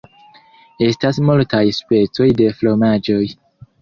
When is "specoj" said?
1.81-2.31